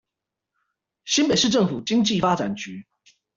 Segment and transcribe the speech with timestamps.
[1.05, 2.87] 新北市政府經濟發展局